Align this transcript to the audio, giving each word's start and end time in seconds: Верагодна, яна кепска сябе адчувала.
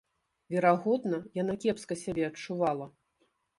Верагодна, 0.55 1.19
яна 1.41 1.53
кепска 1.65 1.99
сябе 2.07 2.27
адчувала. 2.31 2.91